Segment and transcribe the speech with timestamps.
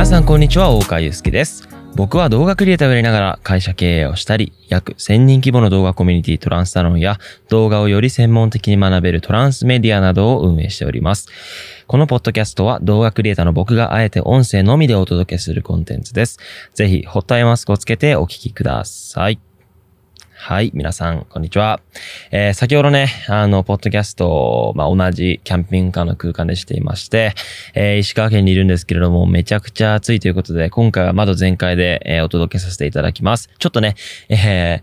[0.00, 1.68] 皆さんこんにちは大川祐介です。
[1.94, 7.18] 僕は動画クリエイターをやりながら会社経営をしたり約1000人規模の動画コミュニティトランスサロンや
[7.50, 11.28] 動画をより専門的に学べるトランスメディアなどを運営しております。
[11.86, 16.38] このポッドキャストは動画クリエイターの僕があえて音声のみでお届けするコンテンツです。
[16.72, 19.49] ぜひホットアイマスクをつけてお聴きください。
[20.42, 21.80] はい、皆さん、こんにちは。
[22.30, 27.34] えー、先ほどね、あの、ポッドキャストまあ、同じキャンピングカーの空間でしていまして、
[27.74, 33.50] えー、石川県にいるんですけれども、めちゃくちゃ暑いということで、今回は窓全開で、えー、お届けさせていただきます。
[33.58, 33.96] ちょっとね、
[34.30, 34.82] え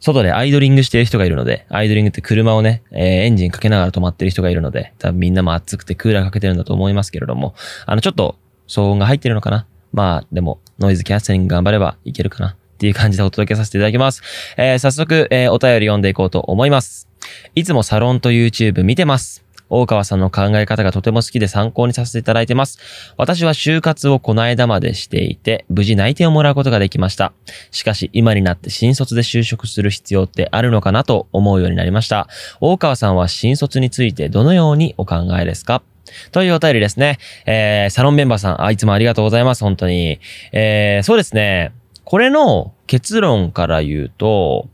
[0.00, 7.54] 外でアイドリングしてる人がいるので、アイドリングって車をね、えー、エンジンかけながら止まってる人がいるので、多分みんなも暑くてクーラーかけてるんだと思いますけれども、
[7.86, 14.22] あの、ちょっと騒音が入ってるのかなまあ、でも、ノイズキャンセリング頑張ればいけるかなっていう感じでお届けさせていただきます。
[14.56, 17.08] えー、早速、えー、お便り読んでいこうと思います。
[17.54, 19.42] いつもサロンと YouTube 見てます。
[19.70, 22.78] 大川さんの考え方がとても好きで参考にさせていただいてます。
[23.16, 27.32] 私は就活をこの間までしていて、無事内定をもらうことができました。
[27.70, 32.28] しかし、今になって新卒で就職する必要ってあるのかなと思うようになりました。
[32.60, 35.82] 大川さんは新卒についてどのようにお考えですか？
[36.30, 37.18] というお便りですね。
[37.46, 40.20] えー、サロンメンバーさん、あ、いつもありがとうございます、本当に。
[40.52, 41.72] えー、そうですね。
[42.04, 44.68] これの結論から言うと、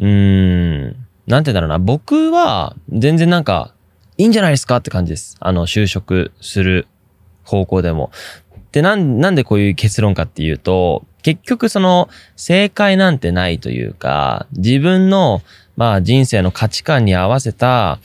[0.00, 0.96] うーん、
[1.26, 1.78] なんて言うんだろうな。
[1.78, 3.74] 僕は全然なんか、
[4.18, 5.36] いいんじゃないですかって感じです。
[5.40, 6.86] あの、就職する
[7.44, 8.10] 方向でも。
[8.72, 15.42] で、なん、なんでこういう結論かっていうと、結局その、正解なんてないというか、自分の、
[15.76, 18.00] まあ人生の価値観に合わせた、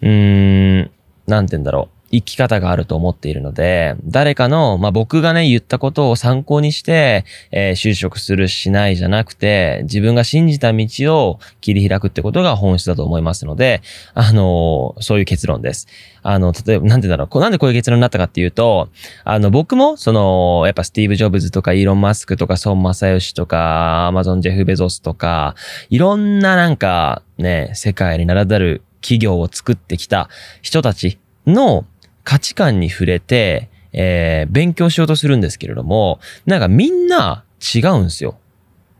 [0.00, 0.90] うーん、
[1.26, 1.99] なんて言うんだろう。
[2.10, 13.80] 生き方があると思っているので、誰かの、まあ、僕がね、言ったことを参考にして、えー、就職するしないじゃなくて、自分が信じた道を切り開くってことが本質だと思いますので、
[14.14, 15.86] あのー、そういう結論です。
[16.22, 18.88] あの、例えば、なんてだろう、なんでこういう結論になったかっていうと、
[19.24, 25.54] あの、僕も、その、やっぱスティーブ・ジョブズとかイーロン・マスクとか孫正義とか、アマゾン・ジェフ・ベゾスとか、
[25.90, 30.28] いろんななんか、ね、世界に名だたる企業を作ってきた
[30.60, 31.86] 人たちの
[32.24, 37.44] 価値観に触れて、えー、勉強しようとするんですけれども、なんかみんな
[37.74, 38.38] 違うんですよ。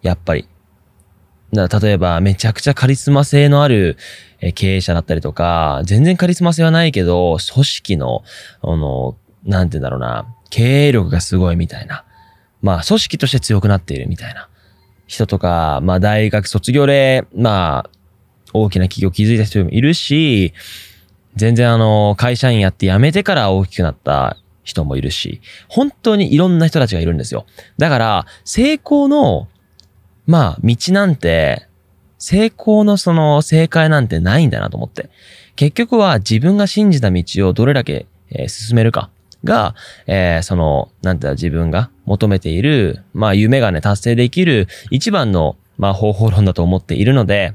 [0.03, 0.49] やっぱり。
[1.53, 3.97] だ例えば、めちゃくちゃカリスマ性のある
[4.55, 8.23] 経営者だったりとか、全然カリスマ性はないけど、組織の、
[8.63, 12.05] あの、なんて言うんだろうな、経営力がすごいみたいな。
[12.63, 14.49] まあ、組織として強くなっているみたいな
[15.07, 17.91] 人とか、まあ、大学卒業で、まあ、
[18.53, 20.53] 大きな企業を築いた人もいるし、
[21.37, 27.47] 全然あの、会社員やって辞めてから大きくなった人もいるし、本当にいろんな人たちがいるんですよ。
[27.79, 29.49] だから、成功の、
[30.27, 31.67] まあ、道なんて、
[32.19, 35.11] 成功のその正解なんてないんだなと思って。
[35.57, 39.11] 結局は自分が信じた道をどれだけ、えー、進めるか
[39.43, 39.75] が、
[40.07, 47.55] えー、その、なんて自分が求めている、まあ夢がね、達成できる一番の、まあ方法論だと思っているので、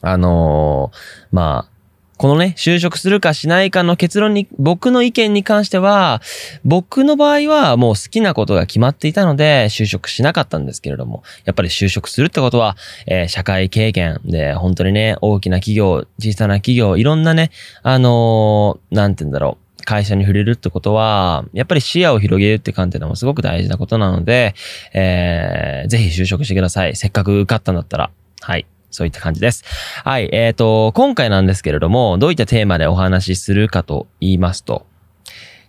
[0.00, 0.96] あのー、
[1.32, 1.79] まあ、
[2.20, 6.20] このね、就職するかしないかの結論に、僕の意見に関しては、
[6.66, 12.76] 僕の場合はもう好きなことが決まっていたので、就職しなかったんですけれども、やっぱり就職するってことは、
[13.06, 19.84] えー、社会経験で、本当にね、大きな企業、小さな企業、いろんなね、あのー、なんて言うんだろう。
[19.84, 24.54] 会社に触れるってことは、やっぱり視野を広げるって観点でもすごく大事なことなので、
[24.92, 26.96] えー、ぜひ就職してください。
[26.96, 28.10] せっかく受かったんだったら。
[28.42, 28.66] はい。
[28.90, 29.64] そういった感じです。
[30.04, 30.28] はい。
[30.32, 34.86] えっ、ー、と、今回なんですけれども、どういったテーマでお話しするかと言いますと、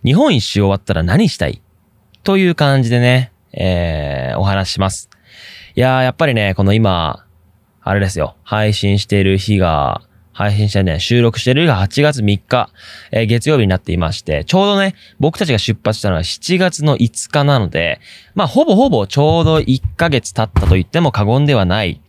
[0.04, 1.62] 日本一周終わったら何したい？
[2.24, 5.08] という感じでね、えー、お話しします。
[5.74, 7.24] いやー、やっぱりね、この今、
[7.80, 10.02] あれですよ、配信している日が、
[10.32, 12.70] 配信してね、収録してる日が8月3日、
[13.10, 18.00] えー、月曜日になっていまして、ちょうどね、僕たちが出発したのは7月の5日なので、
[18.34, 22.00] まあ、ほぼほぼちょうど1ヶ月経ったと言っても過言ではない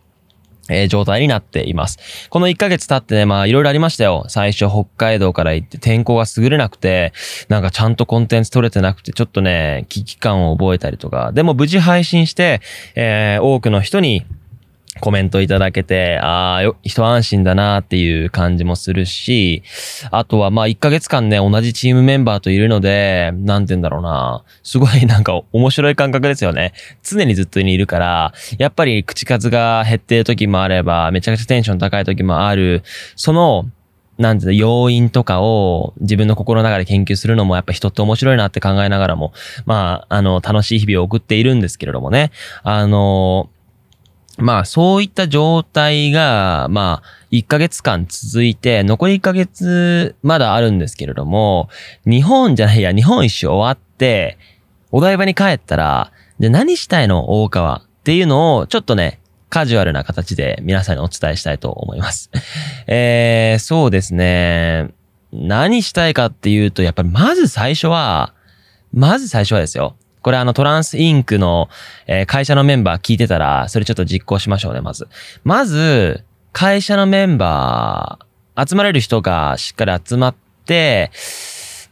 [0.70, 2.30] えー、状態になっています。
[2.30, 4.26] この1ヶ月経ってね、まあいろいろありましたよ。
[4.28, 7.14] 最初北海道から行って天候が優れなくて、
[7.50, 12.62] なんかちゃんとコンテンツ取れてなくて、ちょっとね、危機感を覚えたりとか、でも無事配信して、
[12.96, 14.26] えー、多くの人に
[15.00, 19.64] コメントいただけて、ああ、一安心だなっていう感じもするし、
[20.12, 24.44] あとはまあ1ヶ月間ね、同じチームメンバーといるので、なんて言うんだろうな。
[24.62, 26.74] すごいなんか面白い感覚ですよね。
[27.02, 32.84] 常にずっとにいるから、やっぱり口数が減っている時もあれば、めちゃくちゃテンション高い時もある。
[33.16, 33.66] その、
[34.18, 39.34] なんていうの、要因とかを自分の心の中で研究するのもやっぱ人って面白いなって考えながらも、
[39.66, 42.32] まあ、あの、楽しい日々を送っているんですけれどもね。
[42.62, 43.50] あの、
[44.38, 51.70] まあ、そういった状態が、まあ、1ヶ月間続いて、残り1ヶ月まだあるんですけれども、
[52.06, 54.38] 日本じゃないや、日本一周終わって、、
[54.92, 59.20] お台場に帰ったら、で、何したいの大川っていうのを、ちょっとね、
[59.50, 62.32] カジュアルな形で皆さんにお伝えしたいと思います。
[62.88, 64.90] えー、そうですね。
[65.32, 68.34] 何したいかっていうと、やっぱりまず最初は、
[68.94, 69.96] まず最初はですよ。
[70.24, 71.70] これあのトランスインクの、
[72.08, 75.08] え、会社のメンバー聞いてたら、それちょっと実行しましょうね、まず。
[75.44, 76.24] まず、
[76.54, 80.36] 会社のメンバー、集まれる人がしっかり集まっ
[80.66, 81.12] て、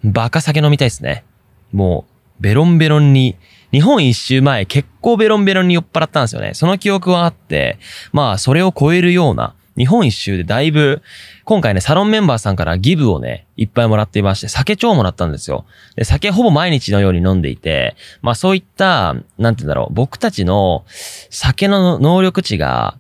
[0.04, 1.26] バカ酒飲みたいですね。
[1.74, 2.06] も
[2.40, 3.36] う、ベロンベロンに、
[3.72, 6.54] 日本一周前結構ベロンベロンに酔っ払ったんですよね。
[6.54, 7.78] その記憶はあって、
[8.12, 11.02] まあそれを超えるような、日本一周でだいぶ、
[11.46, 15.66] 今回ね、サロンメンバーさんからギブをね、いっぱいもらっていまして、酒超もらったんですよ。
[15.96, 20.84] で、酒ほぼ毎日のように飲んでいて、まあそういった、なんて言うんだろう、僕たちの
[21.30, 22.98] 酒の能力値が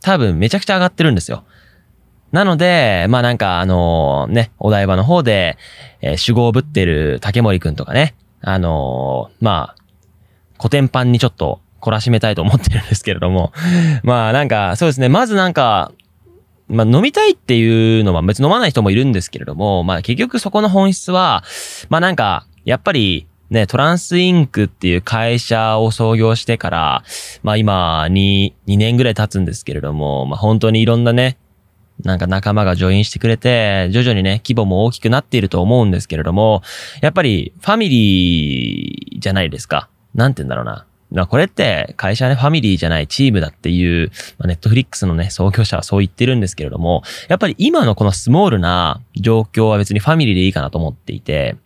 [0.00, 1.44] 多分めちゃくちゃ上がってるんですよ。
[2.32, 5.58] なので、まあなんかあのね、お台場の方で、
[6.00, 9.80] えー、守護をぶってる竹森くんとかね、あのー、まあ、
[10.56, 13.52] 古典版にちょっと懲らしめたいと思ってるんですけれども、
[14.02, 15.92] まあなんかそうですね、まずなんか、
[16.68, 21.44] まあ飲みたいっていうのは別に飲まない人もいるんですけれども、まあ結局そこの本質は、
[21.88, 27.02] まあなんか、やっぱりね、トランスインクっていう会社を創業してから、
[27.42, 31.36] まあ今2、2年ぐらい経つんですけれども、まあ本当にいろんなね、
[32.04, 36.62] なんか仲間がジョインしてくれて、徐々にね、規模も大きくなっていると思うんですけれども、
[37.02, 39.88] やっぱりファミリーじゃないですか。
[40.14, 40.86] なんて言うんだろうな。
[41.12, 51.56] まあこれって会社ね、ファミリーじゃないチームだっていう、まあ、ネットフリックスのね、創業者はそう言ってるんですけれども、やっぱり今のこのスモールな状況は別にファミリーでいいかなと思っていて、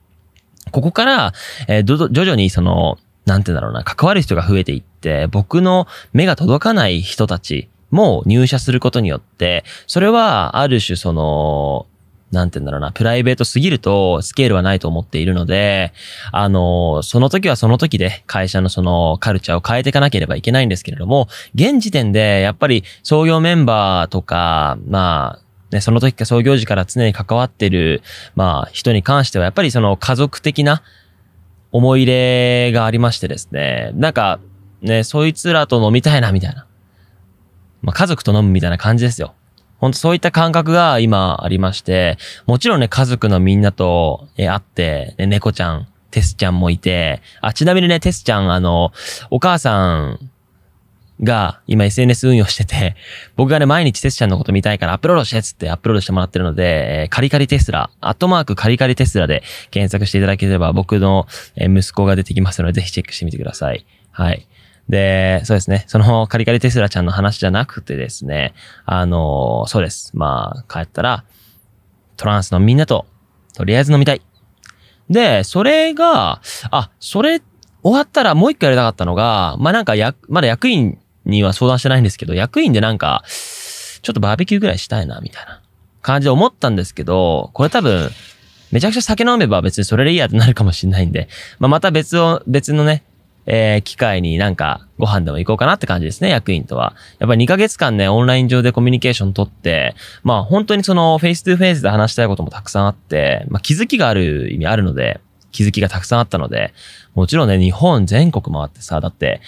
[0.71, 1.33] ここから、
[1.69, 11.87] えー、徐々にその、なんてんだろうな、関わる人が増えていって、僕の目が届かない人たちも入社することによって、それはある種その、
[12.35, 15.93] なんて言うんだろうな、プライベートすぎるとスケールはないと思っているので、
[16.33, 25.45] あの、その時はその時で会社のそのカルチャーを変えていかなければいけないんですけれども、現時点でやっぱり創業メンバーとか、まあ、
[25.75, 28.03] ね、その時か創業時から常に関わってる、
[28.37, 30.83] まあ、人に関しては、やっぱりその家族的な
[31.73, 34.39] 思い入れがありましてですね、なんか、
[34.83, 36.67] ね、そいつらと飲みたいな、みたいな。
[37.83, 39.35] まあ、家族と飲むみたいな感じですよ。
[39.85, 42.17] ほんとそういった感覚が今ありまして、
[42.47, 48.93] もちろんね、家族のみんなと、え、会って、ね、猫ちゃん、テスちゃんもいて、あ、ちなみにね、テスちゃん、あの、
[49.29, 50.31] お母さん
[51.23, 52.97] が今 SNS 運用してて、
[53.37, 61.27] 僕がね、毎日テスちゃんのこと見たいからアップロードしてっつってアップロードしてもらってるので、えー、カリカリテスラ、アットマークカリカリテスラで検索していただければ僕の
[61.59, 63.85] 息子が出てきますので、ぜひチェックしてみてください。
[64.13, 64.47] はい。
[64.89, 65.85] で、そうですね。
[65.87, 68.55] そのカリカリテスラちゃんの話じゃなくてですね、
[68.85, 70.11] あの、そうです。
[70.15, 71.25] まあ、帰ったら、
[72.17, 73.07] トランスのみんなと、
[73.55, 74.23] とりあえず飲みたい。
[75.09, 76.41] で、それが、
[76.71, 77.41] あ、それ
[77.83, 85.63] 終わったらもう一回やりたかったのが、まあなんかや、まだ役員には相談してないんですけど、役員でなんか、ちょっとバーベキューぐらいしたいな、みたいな
[86.03, 88.11] 感じで思ったんですけど、これ多分、
[88.71, 91.29] めちゃくちゃ酒飲めば別にそれでいいやってなるかもしれないんで、
[91.59, 93.05] まあ、また別を、別のね、
[93.47, 96.95] えー、機会になんかご飯でも行こうかなって感じですね、役員とは。
[97.19, 105.21] やっぱり2ヶ月間ね、オンライン上でコミュニケーション取って、まあ本当にその face to face で話したいこともたくさんあって、まあ気づきがある意味あるので、
[105.53, 106.75] 気づきがたくさんあったので、
[107.15, 109.41] もちろんね、日本全国回ってさ、だって、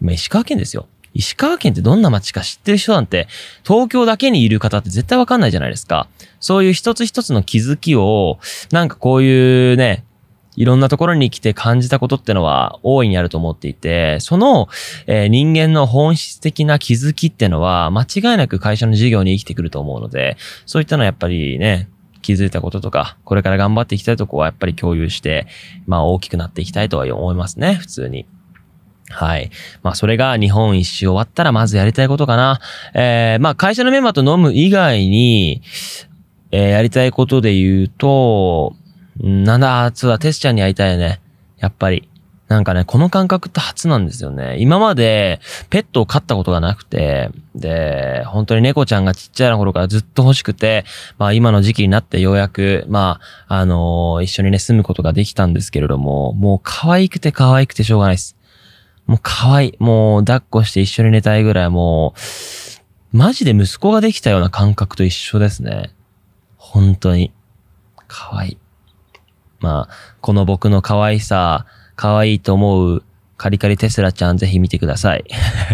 [0.00, 0.86] まあ、石川県ですよ。
[1.12, 3.28] 石川県ってどんな街か知ってる人なんて、
[3.62, 6.08] 東京だけにいる方って絶対わかんないじゃないですか。
[6.40, 8.38] そういう一つ一つの気づきを、
[8.72, 10.04] なんかこういうね、
[10.56, 14.68] いろんなところに来て感じたことってのは大いにあると思っていて、その、
[15.06, 21.88] えー、人間の本質的な気づきってのは間違いなく会社の事業に生きてくると思うので、そういったのはやっぱりね、
[22.22, 25.46] 気づいたこととか、これから頑張っていきたいとこはやっぱり共有して、
[25.86, 28.26] まあ大きくなっていきたいとは思いますね、普通に。
[29.10, 29.50] はい。
[29.82, 32.60] まあ、それが日本一周終わったらまずやりたいことかな。
[32.94, 35.62] えー、まあ、会社のメンバーと飲む以外に、
[36.50, 38.74] えー、やりたいことで言うと、
[39.20, 41.20] なんだ、そうだ、テスちゃんに会いたいよね。
[41.58, 42.08] やっぱり。
[42.48, 44.56] なんかね、この感覚って初なんですよね。
[44.58, 45.40] 今まで
[45.70, 50.84] ペットを飼ったことがなくて、で、本当に猫ちゃんがちっちゃいな頃からずっと欲しくて、
[51.16, 53.18] まあ今の時期になってようやく、ま
[53.48, 58.36] あ、あのー、一緒にね、住むことができたんですけれども、もう可愛くて可愛くてしょうがないです。
[59.06, 59.76] もう可愛い。
[59.78, 62.14] もう抱っこして一緒に寝たいぐらいも
[63.12, 65.94] う、マジで息子ができたような感覚と一緒ですね。
[66.56, 67.32] 本当に。
[68.06, 68.58] 可愛い。
[69.64, 71.64] まあ、この僕の可愛さ、
[71.96, 73.02] 可愛いと思う
[73.38, 75.24] カリカリテスラちゃんぜひ見てください。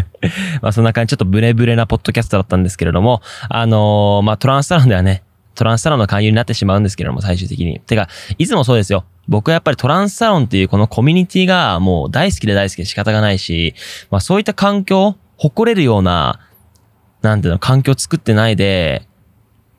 [0.62, 5.24] まあそんな感じ、ちょっとブレブレなポッドキャストだったんですけれども、あのー、まあトランスサロンではね、
[5.56, 7.80] トランスサロンの勧誘になってしまうんですけれども、最終的に。
[7.80, 9.04] てか、いつもそうですよ。
[9.28, 13.74] 僕はやっぱりトランスサロンっていうこのコミュニティがもう大好きで大好きで仕方がないし、
[14.10, 16.40] まあそういった環境、誇れるような、
[17.22, 19.06] なんていうの、環境作ってないで、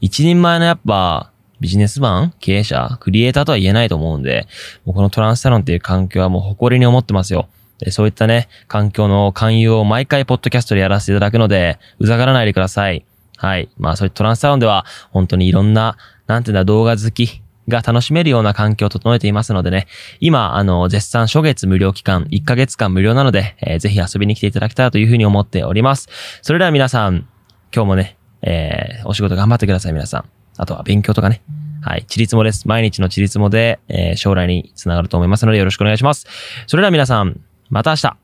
[0.01, 1.30] 一人前のやっぱ
[1.61, 4.47] ビジネスマン経営者クリエイターとは言えないと思うんで、
[4.83, 7.47] もうこのトランスサロンっていう環境はもう誇りに思ってますよ。
[7.89, 13.05] そういったね、環境の勧誘を毎回ポッドキャストでやらせていただくので、うざがらないでください。
[13.37, 13.69] はい。
[13.77, 19.87] まあそういったトランスサロンでは、本当にいろんな、なんていうんだ、動画好き、が楽しめるような環境を整えていますのでね、
[20.19, 26.09] 今、あの、絶賛初月無料期間、1ヶ月間無料なので、えー、ぜひ遊びに来ていただけたらというふうに思っております。
[26.41, 27.27] それでは皆さん、
[27.73, 30.40] 今日もね、えー、お仕事頑張ってください、皆さん。
[30.57, 31.41] あとは勉強とかね。
[31.81, 32.05] はい。
[32.05, 32.67] ちりつもです。
[32.67, 36.27] 毎日のちりつもで、えー、将来につながると思いますのでよろしくお願いします。
[36.67, 37.39] それでは皆さん、
[37.69, 38.17] また明日